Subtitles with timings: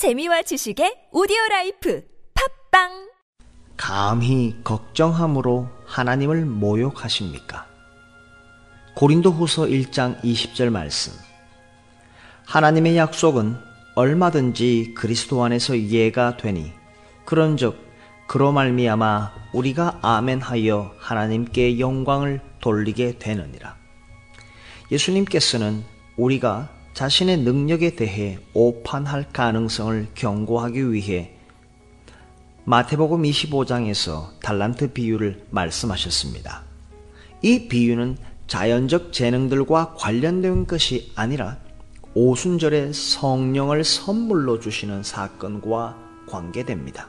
[0.00, 2.02] 재미와 지식의 오디오 라이프
[2.70, 3.10] 팟빵
[3.76, 7.66] 감히 걱정함으로 하나님을 모욕하십니까?
[8.96, 11.12] 고린도 후서 1장 20절 말씀.
[12.46, 13.56] 하나님의 약속은
[13.94, 16.72] 얼마든지 그리스도 안에서 예가 되니
[17.26, 17.76] 그런즉
[18.26, 23.76] 그로 말미암아 우리가 아멘하여 하나님께 영광을 돌리게 되느니라.
[24.90, 25.84] 예수님께서는
[26.16, 31.34] 우리가 자신의 능력에 대해 오판할 가능성을 경고하기 위해
[32.64, 36.62] 마태복음 25장에서 달란트 비유를 말씀하셨습니다.
[37.42, 41.56] 이 비유는 자연적 재능들과 관련된 것이 아니라
[42.14, 45.96] 오순절에 성령을 선물로 주시는 사건과
[46.28, 47.08] 관계됩니다.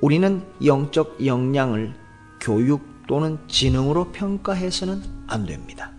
[0.00, 1.94] 우리는 영적 역량을
[2.40, 5.93] 교육 또는 지능으로 평가해서는 안 됩니다.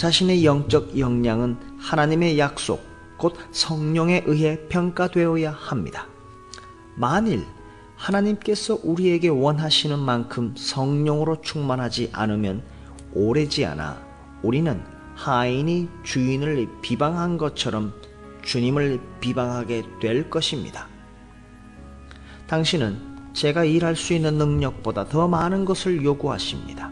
[0.00, 2.82] 자신의 영적 역량은 하나님의 약속,
[3.18, 6.06] 곧 성령에 의해 평가되어야 합니다.
[6.94, 7.44] 만일
[7.96, 12.62] 하나님께서 우리에게 원하시는 만큼 성령으로 충만하지 않으면
[13.12, 14.00] 오래지 않아
[14.42, 14.82] 우리는
[15.16, 17.92] 하인이 주인을 비방한 것처럼
[18.42, 20.88] 주님을 비방하게 될 것입니다.
[22.46, 26.89] 당신은 제가 일할 수 있는 능력보다 더 많은 것을 요구하십니다.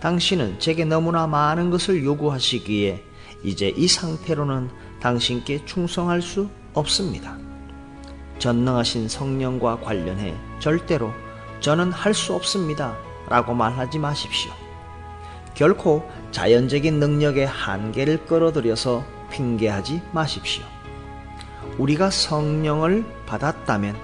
[0.00, 3.04] 당신은 제게 너무나 많은 것을 요구하시기에
[3.42, 4.70] 이제 이 상태로는
[5.00, 7.36] 당신께 충성할 수 없습니다.
[8.38, 11.12] 전능하신 성령과 관련해 절대로
[11.60, 12.96] 저는 할 수 없습니다.
[13.28, 14.50] 라고 말하지 마십시오.
[15.54, 20.64] 결코 자연적인 능력의 한계를 끌어들여서 핑계하지 마십시오.
[21.78, 23.96] 우리가 성령을 받았다면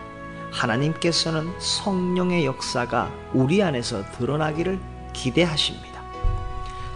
[0.52, 4.78] 하나님께서는 성령의 역사가 우리 안에서 드러나기를
[5.16, 6.02] 기대하십니다.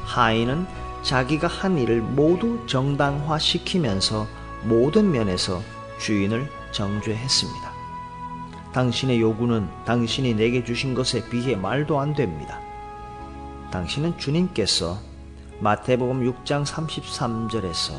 [0.04, 0.66] 하인은
[1.02, 4.26] 자기가 한 일을 모두 정당화시키면서
[4.64, 5.62] 모든 면에서
[5.98, 7.72] 주인을 정죄했습니다.
[8.72, 12.60] 당신의 요구는 당신이 내게 주신 것에 비해 말도 안 됩니다.
[13.72, 14.98] 당신은 주님께서
[15.60, 17.92] 마태복음 6장 33절에서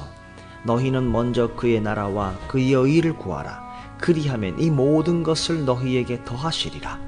[0.64, 3.98] 너희는 먼저 그의 나라와 그의 의를 구하라.
[4.00, 7.00] 그리하면 이 모든 것을 너희에게 더하시리라.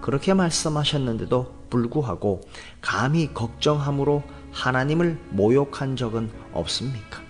[0.00, 2.40] 그렇게 말씀하셨는데도 불구하고
[2.80, 7.20] 감히 걱정함으로 하나님을 모욕한 적은 없습니까?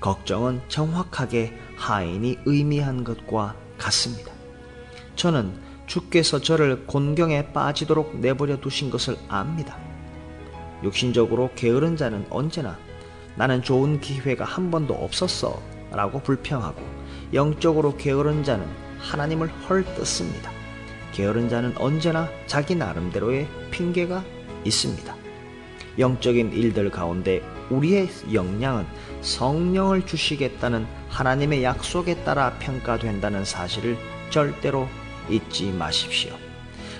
[0.00, 4.30] 걱정은 정확하게 하인이 의미한 것과 같습니다.
[5.16, 9.78] 저는 주께서 저를 곤경에 빠지도록 내버려 두신 것을 압니다.
[10.82, 12.76] 육신적으로 게으른 자는 언제나
[13.34, 15.58] 나는 좋은 기회가 한 번도 없었어
[15.90, 16.82] 라고 불평하고
[17.32, 18.66] 영적으로 게으른 자는
[18.98, 20.57] 하나님을 헐뜯습니다.
[21.12, 24.24] 게으른 자는 언제나 자기 나름대로의 핑계가
[24.64, 25.16] 있습니다.
[25.98, 28.86] 영적인 일들 가운데 우리의 역량은
[29.20, 33.98] 성령을 주시겠다는 하나님의 약속에 따라 평가된다는 사실을
[34.30, 34.88] 절대로
[35.28, 36.34] 잊지 마십시오.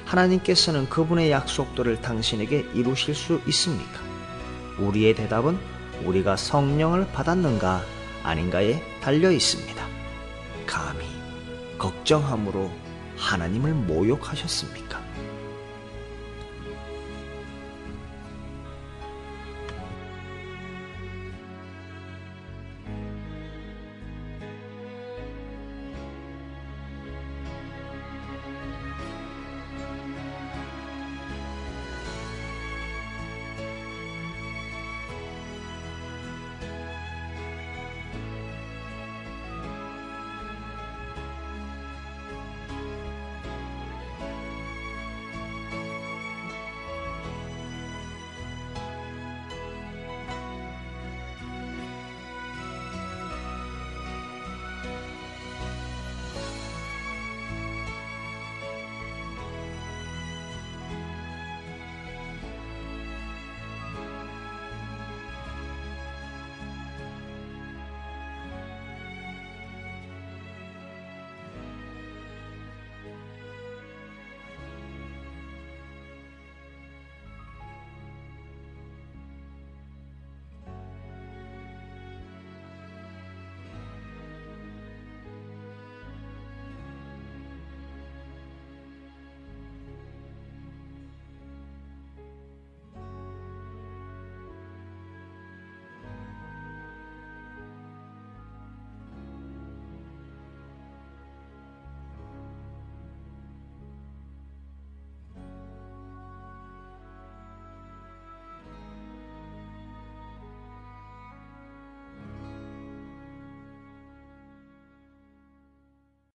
[0.05, 4.01] 하나님께서는 그분의 약속들을 당신에게 이루실 수 있습니까?
[4.79, 5.59] 우리의 대답은
[6.05, 7.83] 우리가 성령을 받았는가
[8.23, 9.87] 아닌가에 달려 있습니다.
[10.67, 11.05] 감히
[11.79, 12.71] 걱정함으로
[13.19, 14.98] 하나님을 모욕하셨습니까?